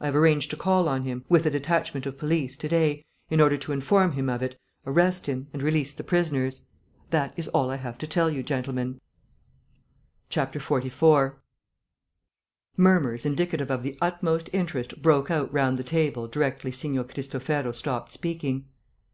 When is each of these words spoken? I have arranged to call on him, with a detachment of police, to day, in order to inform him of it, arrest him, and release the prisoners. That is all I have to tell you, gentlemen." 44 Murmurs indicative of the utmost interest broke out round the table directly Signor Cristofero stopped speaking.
I 0.00 0.06
have 0.06 0.16
arranged 0.16 0.48
to 0.52 0.56
call 0.56 0.88
on 0.88 1.02
him, 1.02 1.26
with 1.28 1.44
a 1.44 1.50
detachment 1.50 2.06
of 2.06 2.16
police, 2.16 2.56
to 2.56 2.66
day, 2.66 3.04
in 3.28 3.42
order 3.42 3.58
to 3.58 3.72
inform 3.72 4.12
him 4.12 4.26
of 4.30 4.40
it, 4.42 4.58
arrest 4.86 5.26
him, 5.28 5.48
and 5.52 5.62
release 5.62 5.92
the 5.92 6.02
prisoners. 6.02 6.62
That 7.10 7.34
is 7.36 7.48
all 7.48 7.70
I 7.70 7.76
have 7.76 7.98
to 7.98 8.06
tell 8.06 8.30
you, 8.30 8.42
gentlemen." 8.42 9.02
44 10.30 11.42
Murmurs 12.78 13.26
indicative 13.26 13.70
of 13.70 13.82
the 13.82 13.98
utmost 14.00 14.48
interest 14.54 15.02
broke 15.02 15.30
out 15.30 15.52
round 15.52 15.76
the 15.76 15.84
table 15.84 16.26
directly 16.26 16.72
Signor 16.72 17.04
Cristofero 17.04 17.74
stopped 17.74 18.12
speaking. 18.12 18.64